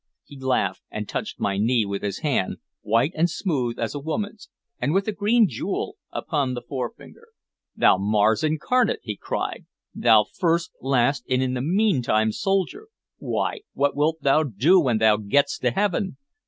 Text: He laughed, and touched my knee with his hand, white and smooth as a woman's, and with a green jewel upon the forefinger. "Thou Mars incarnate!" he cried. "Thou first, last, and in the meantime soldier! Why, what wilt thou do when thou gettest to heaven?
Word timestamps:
He 0.25 0.39
laughed, 0.39 0.81
and 0.89 1.07
touched 1.07 1.39
my 1.39 1.59
knee 1.59 1.85
with 1.85 2.01
his 2.01 2.21
hand, 2.21 2.57
white 2.81 3.11
and 3.13 3.29
smooth 3.29 3.77
as 3.77 3.93
a 3.93 3.99
woman's, 3.99 4.49
and 4.79 4.95
with 4.95 5.07
a 5.07 5.11
green 5.11 5.47
jewel 5.47 5.95
upon 6.11 6.55
the 6.55 6.63
forefinger. 6.63 7.27
"Thou 7.75 7.99
Mars 7.99 8.43
incarnate!" 8.43 9.01
he 9.03 9.15
cried. 9.15 9.67
"Thou 9.93 10.23
first, 10.23 10.71
last, 10.81 11.23
and 11.29 11.43
in 11.43 11.53
the 11.53 11.61
meantime 11.61 12.31
soldier! 12.31 12.87
Why, 13.19 13.59
what 13.73 13.95
wilt 13.95 14.23
thou 14.23 14.41
do 14.41 14.79
when 14.79 14.97
thou 14.97 15.17
gettest 15.17 15.61
to 15.61 15.69
heaven? 15.69 16.17